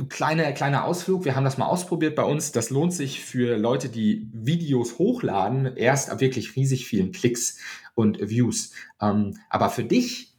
kleiner 0.08 0.52
kleiner 0.54 0.86
Ausflug, 0.86 1.26
wir 1.26 1.36
haben 1.36 1.44
das 1.44 1.58
mal 1.58 1.66
ausprobiert 1.66 2.16
bei 2.16 2.24
uns. 2.24 2.52
Das 2.52 2.70
lohnt 2.70 2.94
sich 2.94 3.24
für 3.24 3.58
Leute, 3.58 3.90
die 3.90 4.30
Videos 4.34 4.98
hochladen, 4.98 5.76
erst 5.76 6.10
ab 6.10 6.22
wirklich 6.22 6.56
riesig 6.56 6.88
vielen 6.88 7.12
Klicks 7.12 7.60
und 7.94 8.20
Views. 8.30 8.72
Ähm, 9.02 9.38
aber 9.50 9.70
für 9.70 9.84
dich 9.84 10.34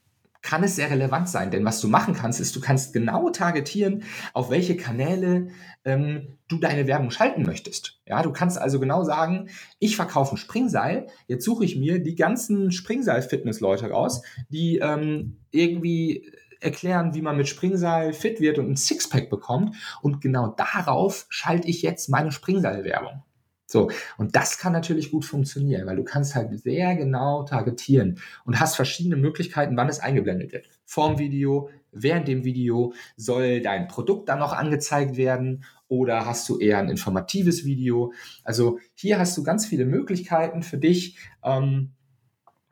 kann 0.44 0.62
es 0.62 0.76
sehr 0.76 0.90
relevant 0.90 1.28
sein, 1.28 1.50
denn 1.50 1.64
was 1.64 1.80
du 1.80 1.88
machen 1.88 2.12
kannst, 2.12 2.38
ist, 2.38 2.54
du 2.54 2.60
kannst 2.60 2.92
genau 2.92 3.30
targetieren, 3.30 4.02
auf 4.34 4.50
welche 4.50 4.76
Kanäle 4.76 5.48
ähm, 5.86 6.36
du 6.48 6.58
deine 6.58 6.86
Werbung 6.86 7.10
schalten 7.10 7.44
möchtest. 7.44 7.98
Ja, 8.06 8.22
du 8.22 8.30
kannst 8.30 8.58
also 8.58 8.78
genau 8.78 9.04
sagen, 9.04 9.48
ich 9.78 9.96
verkaufe 9.96 10.34
ein 10.34 10.36
Springseil, 10.36 11.06
jetzt 11.28 11.46
suche 11.46 11.64
ich 11.64 11.76
mir 11.76 11.98
die 11.98 12.14
ganzen 12.14 12.72
Springseil-Fitness-Leute 12.72 13.88
raus, 13.88 14.22
die 14.50 14.78
ähm, 14.78 15.38
irgendwie 15.50 16.30
erklären, 16.64 17.14
wie 17.14 17.22
man 17.22 17.36
mit 17.36 17.48
Springseil 17.48 18.12
fit 18.12 18.40
wird 18.40 18.58
und 18.58 18.70
ein 18.70 18.76
Sixpack 18.76 19.30
bekommt. 19.30 19.76
Und 20.02 20.20
genau 20.20 20.48
darauf 20.48 21.26
schalte 21.28 21.68
ich 21.68 21.82
jetzt 21.82 22.08
meine 22.08 22.32
Springseil-Werbung. 22.32 23.22
So, 23.66 23.90
und 24.18 24.36
das 24.36 24.58
kann 24.58 24.72
natürlich 24.72 25.10
gut 25.10 25.24
funktionieren, 25.24 25.86
weil 25.86 25.96
du 25.96 26.04
kannst 26.04 26.34
halt 26.34 26.58
sehr 26.60 26.94
genau 26.96 27.44
targetieren 27.44 28.20
und 28.44 28.60
hast 28.60 28.76
verschiedene 28.76 29.16
Möglichkeiten, 29.16 29.76
wann 29.76 29.88
es 29.88 30.00
eingeblendet 30.00 30.52
wird. 30.52 30.68
Vorm 30.84 31.18
Video, 31.18 31.70
während 31.90 32.28
dem 32.28 32.44
Video 32.44 32.92
soll 33.16 33.62
dein 33.62 33.88
Produkt 33.88 34.28
dann 34.28 34.38
noch 34.38 34.52
angezeigt 34.52 35.16
werden 35.16 35.64
oder 35.88 36.26
hast 36.26 36.48
du 36.48 36.58
eher 36.58 36.78
ein 36.78 36.90
informatives 36.90 37.64
Video? 37.64 38.12
Also 38.44 38.78
hier 38.94 39.18
hast 39.18 39.36
du 39.38 39.42
ganz 39.42 39.66
viele 39.66 39.86
Möglichkeiten 39.86 40.62
für 40.62 40.78
dich, 40.78 41.18
ähm, 41.42 41.92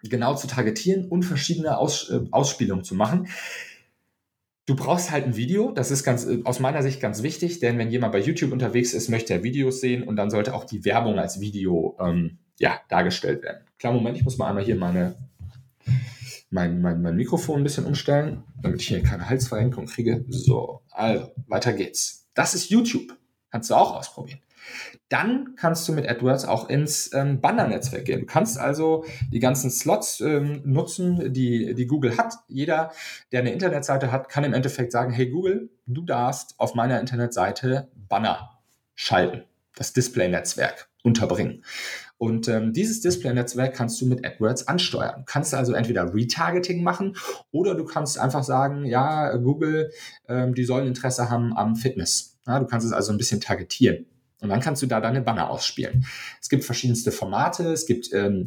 genau 0.03 0.35
zu 0.35 0.47
targetieren 0.47 1.09
und 1.09 1.25
verschiedene 1.25 1.79
Aus, 1.79 2.11
äh, 2.11 2.21
Ausspielungen 2.31 2.85
zu 2.85 2.95
machen. 2.95 3.29
Du 4.65 4.77
brauchst 4.77 5.11
halt 5.11 5.25
ein 5.25 5.37
Video, 5.37 5.73
das 5.73 5.91
ist 5.91 6.05
ganz, 6.05 6.27
aus 6.45 6.61
meiner 6.61 6.83
Sicht 6.83 7.01
ganz 7.01 7.25
wichtig, 7.25 7.59
denn 7.59 7.79
wenn 7.79 7.91
jemand 7.91 8.13
bei 8.13 8.21
YouTube 8.21 8.53
unterwegs 8.53 8.95
ist, 8.95 9.09
möchte 9.09 9.33
er 9.33 9.43
Videos 9.43 9.81
sehen 9.81 10.05
und 10.05 10.15
dann 10.15 10.31
sollte 10.31 10.55
auch 10.55 10.65
die 10.65 10.85
Werbung 10.85 11.19
als 11.19 11.41
Video 11.41 11.97
ähm, 12.01 12.39
ja, 12.61 12.81
dargestellt 12.89 13.43
werden. 13.43 13.65
Klar, 13.79 13.93
Moment, 13.93 14.17
ich 14.17 14.23
muss 14.23 14.39
mal 14.39 14.49
einmal 14.49 14.63
hier 14.63 14.77
meine, 14.77 15.17
mein, 16.51 16.81
mein, 16.81 17.03
mein 17.03 17.17
Mikrofon 17.17 17.61
ein 17.61 17.65
bisschen 17.65 17.87
umstellen, 17.87 18.45
damit 18.63 18.81
ich 18.81 18.89
hier 18.89 19.03
keine 19.03 19.29
Halsverrenkung 19.29 19.87
kriege. 19.87 20.25
So, 20.29 20.83
also, 20.91 21.33
weiter 21.49 21.73
geht's. 21.73 22.29
Das 22.35 22.55
ist 22.55 22.71
YouTube. 22.71 23.17
Kannst 23.51 23.71
du 23.71 23.75
auch 23.75 23.97
ausprobieren. 23.97 24.39
Dann 25.09 25.55
kannst 25.57 25.87
du 25.89 25.93
mit 25.93 26.09
AdWords 26.09 26.45
auch 26.45 26.69
ins 26.69 27.13
ähm, 27.13 27.41
Banner-Netzwerk 27.41 28.05
gehen. 28.05 28.21
Du 28.21 28.27
kannst 28.27 28.59
also 28.59 29.05
die 29.31 29.41
ganzen 29.41 29.71
Slots 29.71 30.21
ähm, 30.21 30.63
nutzen, 30.65 31.33
die, 31.33 31.75
die 31.75 31.87
Google 31.87 32.17
hat. 32.17 32.35
Jeder, 32.49 32.93
der 33.31 33.41
eine 33.41 33.53
Internetseite 33.53 34.13
hat, 34.13 34.29
kann 34.29 34.45
im 34.45 34.55
Endeffekt 34.55 34.93
sagen, 34.93 35.13
hey 35.13 35.29
Google, 35.29 35.71
du 35.87 36.03
darfst 36.03 36.55
auf 36.59 36.75
meiner 36.75 37.01
Internetseite 37.01 37.91
Banner 37.95 38.59
schalten, 38.95 39.45
das 39.75 39.93
Display-Netzwerk 39.93 40.89
unterbringen. 41.03 41.65
Und 42.17 42.47
ähm, 42.47 42.73
dieses 42.73 43.01
Display-Netzwerk 43.01 43.75
kannst 43.75 44.01
du 44.01 44.07
mit 44.07 44.25
AdWords 44.25 44.69
ansteuern. 44.69 45.15
Du 45.19 45.25
kannst 45.25 45.53
also 45.55 45.73
entweder 45.73 46.15
Retargeting 46.15 46.85
machen 46.85 47.17
oder 47.51 47.75
du 47.75 47.85
kannst 47.85 48.17
einfach 48.17 48.45
sagen, 48.45 48.85
ja, 48.85 49.35
Google, 49.37 49.91
ähm, 50.29 50.55
die 50.55 50.65
sollen 50.65 50.87
Interesse 50.87 51.31
haben 51.31 51.57
am 51.57 51.75
Fitness. 51.75 52.39
Ja, 52.47 52.61
du 52.61 52.67
kannst 52.67 52.87
es 52.87 52.93
also 52.93 53.11
ein 53.11 53.19
bisschen 53.19 53.41
targetieren. 53.41 54.07
Und 54.43 54.49
dann 54.49 54.61
kannst 54.61 54.83
du 54.83 54.87
da 54.87 55.01
deine 55.01 55.23
Banner 55.23 55.49
ausspielen. 55.49 56.05
Es 56.41 56.49
gibt 56.49 56.65
verschiedenste 56.65 57.13
Formate, 57.13 57.73
es 57.73 57.87
gibt 57.87 58.13
ähm, 58.13 58.45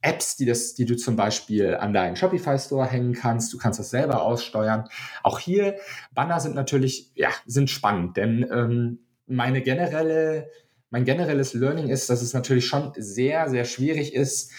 Apps, 0.00 0.36
die, 0.36 0.44
das, 0.44 0.74
die 0.74 0.84
du 0.84 0.96
zum 0.96 1.16
Beispiel 1.16 1.76
an 1.76 1.94
deinen 1.94 2.14
Shopify 2.14 2.58
Store 2.58 2.86
hängen 2.86 3.14
kannst. 3.14 3.52
Du 3.52 3.58
kannst 3.58 3.80
das 3.80 3.90
selber 3.90 4.22
aussteuern. 4.22 4.86
Auch 5.22 5.38
hier, 5.38 5.76
Banner 6.12 6.40
sind 6.40 6.54
natürlich, 6.54 7.10
ja, 7.14 7.30
sind 7.46 7.70
spannend, 7.70 8.16
denn 8.16 8.46
ähm, 8.52 8.98
meine 9.26 9.62
generelle, 9.62 10.50
mein 10.90 11.04
generelles 11.04 11.54
Learning 11.54 11.88
ist, 11.88 12.10
dass 12.10 12.20
es 12.20 12.34
natürlich 12.34 12.66
schon 12.66 12.92
sehr, 12.96 13.48
sehr 13.48 13.64
schwierig 13.64 14.14
ist, 14.14 14.52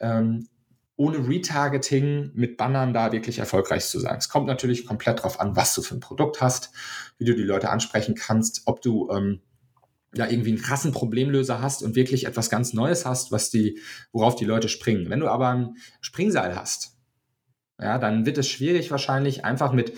ähm, 0.00 0.48
ohne 0.96 1.28
Retargeting 1.28 2.32
mit 2.34 2.56
Bannern 2.56 2.92
da 2.92 3.12
wirklich 3.12 3.38
erfolgreich 3.38 3.86
zu 3.86 4.00
sein. 4.00 4.16
Es 4.18 4.28
kommt 4.28 4.48
natürlich 4.48 4.84
komplett 4.84 5.20
darauf 5.20 5.38
an, 5.38 5.54
was 5.54 5.76
du 5.76 5.82
für 5.82 5.94
ein 5.94 6.00
Produkt 6.00 6.42
hast, 6.42 6.72
wie 7.18 7.24
du 7.24 7.36
die 7.36 7.44
Leute 7.44 7.70
ansprechen 7.70 8.16
kannst, 8.16 8.62
ob 8.66 8.82
du 8.82 9.08
ähm, 9.12 9.40
ja 10.14 10.26
irgendwie 10.26 10.50
einen 10.50 10.62
krassen 10.62 10.92
Problemlöser 10.92 11.60
hast 11.60 11.82
und 11.82 11.94
wirklich 11.94 12.26
etwas 12.26 12.50
ganz 12.50 12.72
Neues 12.72 13.04
hast, 13.04 13.30
was 13.30 13.50
die, 13.50 13.80
worauf 14.12 14.36
die 14.36 14.44
Leute 14.44 14.68
springen. 14.68 15.10
Wenn 15.10 15.20
du 15.20 15.28
aber 15.28 15.48
ein 15.50 15.76
Springseil 16.00 16.56
hast, 16.56 16.96
ja, 17.80 17.98
dann 17.98 18.26
wird 18.26 18.38
es 18.38 18.48
schwierig 18.48 18.90
wahrscheinlich 18.90 19.44
einfach 19.44 19.72
mit 19.72 19.92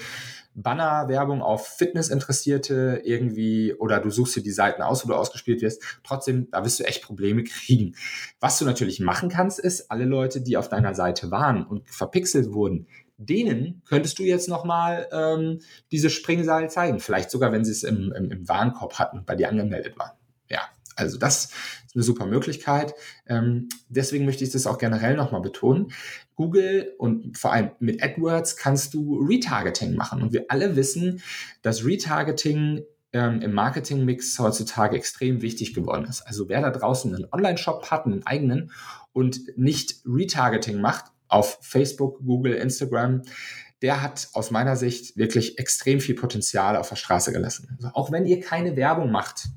Bannerwerbung 0.54 1.42
auf 1.42 1.66
Fitnessinteressierte 1.68 3.02
irgendwie 3.04 3.74
oder 3.74 4.00
du 4.00 4.10
suchst 4.10 4.36
dir 4.36 4.42
die 4.42 4.50
Seiten 4.50 4.82
aus, 4.82 5.04
wo 5.04 5.08
du 5.08 5.14
ausgespielt 5.14 5.62
wirst. 5.62 5.82
Trotzdem, 6.02 6.48
da 6.50 6.64
wirst 6.64 6.80
du 6.80 6.84
echt 6.84 7.02
Probleme 7.02 7.44
kriegen. 7.44 7.94
Was 8.40 8.58
du 8.58 8.64
natürlich 8.64 9.00
machen 9.00 9.28
kannst, 9.28 9.58
ist, 9.58 9.90
alle 9.90 10.04
Leute, 10.04 10.40
die 10.40 10.56
auf 10.56 10.68
deiner 10.68 10.94
Seite 10.94 11.30
waren 11.30 11.64
und 11.64 11.88
verpixelt 11.88 12.52
wurden, 12.52 12.88
denen 13.20 13.82
könntest 13.86 14.18
du 14.18 14.22
jetzt 14.22 14.48
nochmal 14.48 15.08
ähm, 15.12 15.60
diese 15.92 16.10
Springseil 16.10 16.70
zeigen. 16.70 17.00
Vielleicht 17.00 17.30
sogar, 17.30 17.52
wenn 17.52 17.64
sie 17.64 17.72
es 17.72 17.82
im, 17.82 18.12
im, 18.12 18.30
im 18.30 18.48
Warenkorb 18.48 18.98
hatten, 18.98 19.24
bei 19.26 19.36
dir 19.36 19.48
angemeldet 19.48 19.98
waren. 19.98 20.12
Ja, 20.48 20.62
also 20.96 21.18
das 21.18 21.50
ist 21.86 21.94
eine 21.94 22.02
super 22.02 22.26
Möglichkeit. 22.26 22.94
Ähm, 23.26 23.68
deswegen 23.88 24.24
möchte 24.24 24.42
ich 24.42 24.50
das 24.50 24.66
auch 24.66 24.78
generell 24.78 25.16
nochmal 25.16 25.42
betonen. 25.42 25.92
Google 26.34 26.94
und 26.98 27.36
vor 27.36 27.52
allem 27.52 27.72
mit 27.78 28.02
AdWords 28.02 28.56
kannst 28.56 28.94
du 28.94 29.18
Retargeting 29.18 29.94
machen. 29.94 30.22
Und 30.22 30.32
wir 30.32 30.46
alle 30.48 30.76
wissen, 30.76 31.22
dass 31.60 31.84
Retargeting 31.84 32.82
ähm, 33.12 33.42
im 33.42 33.52
Marketingmix 33.52 34.38
heutzutage 34.38 34.96
extrem 34.96 35.42
wichtig 35.42 35.74
geworden 35.74 36.06
ist. 36.06 36.22
Also 36.22 36.48
wer 36.48 36.62
da 36.62 36.70
draußen 36.70 37.14
einen 37.14 37.26
Online-Shop 37.30 37.90
hat, 37.90 38.06
einen 38.06 38.26
eigenen 38.26 38.70
und 39.12 39.40
nicht 39.58 39.96
Retargeting 40.06 40.80
macht, 40.80 41.12
auf 41.30 41.58
Facebook, 41.62 42.18
Google, 42.24 42.54
Instagram, 42.54 43.22
der 43.82 44.02
hat 44.02 44.28
aus 44.34 44.50
meiner 44.50 44.76
Sicht 44.76 45.16
wirklich 45.16 45.58
extrem 45.58 46.00
viel 46.00 46.14
Potenzial 46.14 46.76
auf 46.76 46.88
der 46.88 46.96
Straße 46.96 47.32
gelassen. 47.32 47.68
Also 47.76 47.88
auch 47.94 48.12
wenn 48.12 48.26
ihr 48.26 48.40
keine 48.40 48.76
Werbung 48.76 49.10
macht 49.10 49.48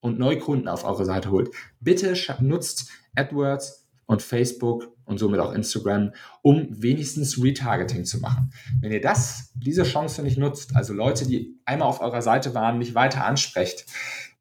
und 0.00 0.18
Neukunden 0.18 0.68
auf 0.68 0.84
eure 0.84 1.04
Seite 1.04 1.30
holt, 1.30 1.50
bitte 1.80 2.14
nutzt 2.40 2.90
AdWords 3.14 3.86
und 4.06 4.22
Facebook 4.22 4.88
und 5.04 5.18
somit 5.18 5.40
auch 5.40 5.52
Instagram, 5.52 6.12
um 6.42 6.66
wenigstens 6.70 7.42
Retargeting 7.42 8.04
zu 8.04 8.20
machen. 8.20 8.52
Wenn 8.80 8.92
ihr 8.92 9.00
das, 9.00 9.52
diese 9.54 9.82
Chance 9.82 10.22
nicht 10.22 10.38
nutzt, 10.38 10.74
also 10.74 10.94
Leute, 10.94 11.26
die 11.26 11.60
einmal 11.64 11.88
auf 11.88 12.00
eurer 12.00 12.22
Seite 12.22 12.54
waren, 12.54 12.78
nicht 12.78 12.94
weiter 12.94 13.24
ansprecht, 13.24 13.86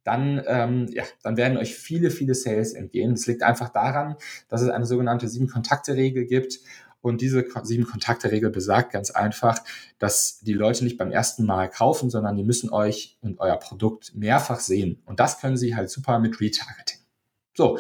dann, 0.10 0.42
ähm, 0.48 0.88
ja, 0.92 1.04
dann 1.24 1.38
werden 1.38 1.58
euch 1.58 1.76
viele, 1.76 2.10
viele 2.10 2.34
Sales 2.34 2.74
entgehen. 2.74 3.12
Das 3.12 3.28
liegt 3.28 3.44
einfach 3.44 3.70
daran, 3.70 4.16
dass 4.48 4.62
es 4.62 4.70
eine 4.70 4.86
sogenannte 4.86 5.28
Sieben-Kontakte-Regel 5.28 6.26
gibt. 6.26 6.60
Und 7.02 7.22
diese 7.22 7.46
Sieben-Kontakte-Regel 7.64 8.50
besagt 8.50 8.92
ganz 8.92 9.12
einfach, 9.12 9.60
dass 10.00 10.40
die 10.40 10.54
Leute 10.54 10.84
nicht 10.84 10.98
beim 10.98 11.12
ersten 11.12 11.46
Mal 11.46 11.70
kaufen, 11.70 12.10
sondern 12.10 12.36
die 12.36 12.44
müssen 12.44 12.72
euch 12.72 13.18
und 13.22 13.40
euer 13.40 13.58
Produkt 13.58 14.14
mehrfach 14.16 14.60
sehen. 14.60 15.02
Und 15.06 15.20
das 15.20 15.40
können 15.40 15.56
sie 15.56 15.76
halt 15.76 15.90
super 15.90 16.20
mit 16.20 16.42
Retargeting. 16.42 17.00
So, 17.56 17.78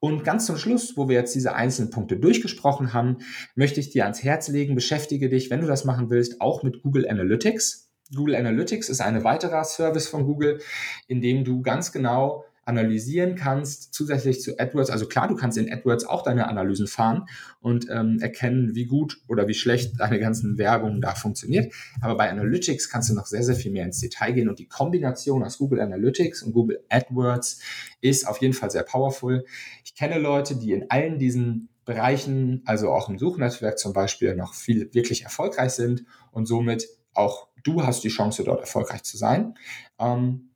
und 0.00 0.24
ganz 0.24 0.46
zum 0.46 0.56
Schluss, 0.56 0.96
wo 0.96 1.08
wir 1.08 1.16
jetzt 1.16 1.34
diese 1.34 1.54
einzelnen 1.54 1.90
Punkte 1.90 2.16
durchgesprochen 2.16 2.92
haben, 2.92 3.18
möchte 3.54 3.78
ich 3.80 3.90
dir 3.90 4.04
ans 4.04 4.22
Herz 4.22 4.48
legen, 4.48 4.74
beschäftige 4.74 5.28
dich, 5.28 5.50
wenn 5.50 5.60
du 5.60 5.66
das 5.66 5.84
machen 5.84 6.10
willst, 6.10 6.40
auch 6.40 6.62
mit 6.62 6.82
Google 6.82 7.08
Analytics. 7.08 7.87
Google 8.14 8.36
Analytics 8.36 8.88
ist 8.88 9.00
ein 9.00 9.24
weiterer 9.24 9.64
Service 9.64 10.08
von 10.08 10.24
Google, 10.24 10.60
in 11.06 11.20
dem 11.20 11.44
du 11.44 11.62
ganz 11.62 11.92
genau 11.92 12.44
analysieren 12.68 13.34
kannst, 13.34 13.94
zusätzlich 13.94 14.42
zu 14.42 14.58
AdWords. 14.58 14.90
Also 14.90 15.06
klar, 15.06 15.26
du 15.26 15.34
kannst 15.34 15.56
in 15.56 15.72
AdWords 15.72 16.04
auch 16.04 16.22
deine 16.22 16.48
Analysen 16.48 16.86
fahren 16.86 17.24
und 17.60 17.86
ähm, 17.90 18.18
erkennen, 18.20 18.74
wie 18.74 18.84
gut 18.84 19.22
oder 19.26 19.48
wie 19.48 19.54
schlecht 19.54 19.98
deine 19.98 20.18
ganzen 20.18 20.58
Werbung 20.58 21.00
da 21.00 21.14
funktioniert. 21.14 21.72
Aber 22.02 22.18
bei 22.18 22.28
Analytics 22.30 22.90
kannst 22.90 23.08
du 23.08 23.14
noch 23.14 23.24
sehr, 23.24 23.42
sehr 23.42 23.54
viel 23.54 23.72
mehr 23.72 23.86
ins 23.86 24.00
Detail 24.00 24.32
gehen 24.32 24.50
und 24.50 24.58
die 24.58 24.68
Kombination 24.68 25.42
aus 25.44 25.56
Google 25.56 25.80
Analytics 25.80 26.42
und 26.42 26.52
Google 26.52 26.84
AdWords 26.90 27.60
ist 28.02 28.28
auf 28.28 28.42
jeden 28.42 28.52
Fall 28.52 28.70
sehr 28.70 28.82
powerful. 28.82 29.46
Ich 29.82 29.94
kenne 29.94 30.18
Leute, 30.18 30.54
die 30.54 30.72
in 30.72 30.90
allen 30.90 31.18
diesen 31.18 31.70
Bereichen, 31.86 32.60
also 32.66 32.90
auch 32.90 33.08
im 33.08 33.18
Suchnetzwerk 33.18 33.78
zum 33.78 33.94
Beispiel, 33.94 34.36
noch 34.36 34.52
viel 34.52 34.92
wirklich 34.92 35.22
erfolgreich 35.22 35.70
sind 35.70 36.04
und 36.32 36.44
somit 36.44 36.86
auch 37.14 37.47
du 37.64 37.84
hast 37.84 38.04
die 38.04 38.08
Chance, 38.08 38.44
dort 38.44 38.60
erfolgreich 38.60 39.02
zu 39.02 39.16
sein. 39.16 39.54
Ähm, 39.98 40.48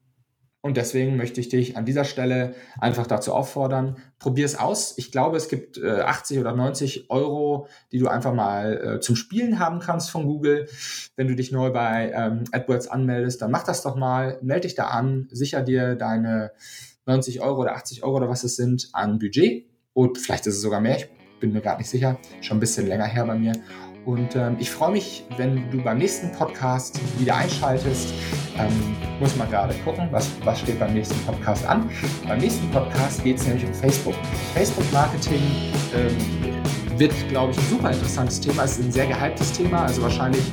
und 0.64 0.76
deswegen 0.76 1.16
möchte 1.16 1.40
ich 1.40 1.49
dich 1.49 1.76
an 1.76 1.85
dieser 1.85 2.04
Stelle 2.04 2.54
einfach 2.78 3.09
dazu 3.09 3.35
auffordern, 3.35 3.97
probier 4.21 4.44
es 4.44 4.56
aus. 4.56 4.97
Ich 4.97 5.11
glaube, 5.11 5.37
es 5.37 5.49
gibt 5.49 5.76
äh, 5.76 6.02
80 6.02 6.38
oder 6.38 6.54
90 6.54 7.11
Euro, 7.11 7.66
die 7.90 7.99
du 7.99 8.06
einfach 8.06 8.32
mal 8.32 8.97
äh, 8.97 9.00
zum 9.00 9.16
Spielen 9.16 9.59
haben 9.59 9.80
kannst 9.80 10.11
von 10.11 10.25
Google. 10.25 10.68
Wenn 11.16 11.26
du 11.26 11.35
dich 11.35 11.50
neu 11.50 11.73
bei 11.73 12.12
ähm, 12.14 12.44
AdWords 12.52 12.87
anmeldest, 12.87 13.42
dann 13.42 13.50
mach 13.50 13.64
das 13.64 13.82
doch 13.82 13.97
mal, 13.97 14.38
melde 14.40 14.68
dich 14.68 14.76
da 14.76 14.87
an, 14.87 15.26
sicher 15.32 15.62
dir 15.62 15.97
deine 15.97 16.52
90 17.06 17.40
Euro 17.40 17.62
oder 17.62 17.75
80 17.75 18.04
Euro 18.04 18.18
oder 18.18 18.28
was 18.28 18.44
es 18.44 18.54
sind 18.54 18.88
an 18.92 19.18
Budget. 19.18 19.66
Und 19.94 20.16
vielleicht 20.16 20.47
ist 20.47 20.54
es 20.54 20.62
sogar 20.62 20.80
mehr, 20.80 20.97
ich 20.97 21.09
bin 21.40 21.52
mir 21.52 21.61
gar 21.61 21.76
nicht 21.76 21.90
sicher, 21.90 22.18
schon 22.40 22.59
ein 22.59 22.61
bisschen 22.61 22.87
länger 22.87 23.06
her 23.06 23.26
bei 23.26 23.35
mir. 23.37 23.54
Und 24.04 24.35
ähm, 24.35 24.56
ich 24.59 24.71
freue 24.71 24.92
mich, 24.92 25.25
wenn 25.37 25.71
du 25.71 25.80
beim 25.80 25.99
nächsten 25.99 26.32
Podcast 26.32 26.99
wieder 27.21 27.37
einschaltest. 27.37 28.12
Ähm, 28.59 28.97
muss 29.21 29.37
man 29.37 29.49
gerade 29.49 29.75
gucken, 29.85 30.09
was, 30.11 30.28
was 30.44 30.61
steht 30.61 30.80
beim 30.80 30.92
nächsten 30.92 31.18
Podcast 31.25 31.64
an. 31.66 31.88
Beim 32.26 32.38
nächsten 32.38 32.68
Podcast 32.71 33.23
geht 33.23 33.38
es 33.38 33.47
nämlich 33.47 33.64
um 33.64 33.73
Facebook. 33.73 34.14
Facebook-Marketing 34.54 35.40
ähm, 35.94 36.99
wird, 36.99 37.12
glaube 37.28 37.52
ich, 37.52 37.59
ein 37.59 37.64
super 37.71 37.90
interessantes 37.92 38.40
Thema. 38.40 38.64
Es 38.64 38.78
ist 38.78 38.87
ein 38.87 38.92
sehr 38.92 39.06
gehyptes 39.06 39.52
Thema. 39.52 39.85
Also 39.85 40.02
wahrscheinlich 40.02 40.44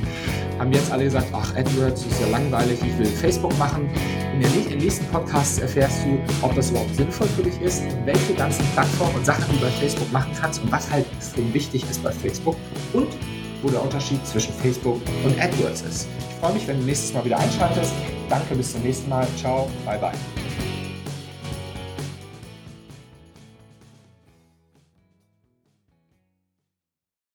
haben 0.58 0.72
jetzt 0.72 0.92
alle 0.92 1.04
gesagt, 1.04 1.26
ach, 1.32 1.56
AdWords 1.56 2.06
ist 2.06 2.20
ja 2.20 2.28
langweilig, 2.28 2.78
ich 2.82 2.98
will 2.98 3.06
Facebook 3.06 3.56
machen. 3.58 3.90
In 4.34 4.40
den 4.40 4.78
nächsten 4.78 5.06
Podcasts 5.06 5.58
erfährst 5.58 6.04
du, 6.04 6.18
ob 6.42 6.54
das 6.54 6.70
überhaupt 6.70 6.94
sinnvoll 6.94 7.26
für 7.28 7.42
dich 7.42 7.60
ist, 7.60 7.82
welche 8.04 8.34
ganzen 8.34 8.64
Plattformen 8.74 9.16
und 9.16 9.26
Sachen 9.26 9.44
du 9.52 9.60
bei 9.60 9.70
Facebook 9.70 10.10
machen 10.12 10.30
kannst 10.40 10.62
und 10.62 10.70
was 10.70 10.90
halt 10.90 11.04
extrem 11.16 11.52
wichtig 11.52 11.84
ist 11.90 12.02
bei 12.02 12.10
Facebook. 12.12 12.56
Und 12.92 13.08
wo 13.62 13.68
der 13.68 13.82
Unterschied 13.82 14.24
zwischen 14.26 14.52
Facebook 14.54 15.00
und 15.24 15.40
AdWords 15.40 15.82
ist. 15.82 16.08
Ich 16.28 16.36
freue 16.36 16.54
mich, 16.54 16.66
wenn 16.66 16.78
du 16.78 16.84
nächstes 16.84 17.12
Mal 17.12 17.24
wieder 17.24 17.38
einschaltest. 17.38 17.92
Danke, 18.28 18.54
bis 18.54 18.72
zum 18.72 18.82
nächsten 18.82 19.08
Mal. 19.08 19.26
Ciao, 19.36 19.68
bye 19.84 19.98
bye. 19.98 20.12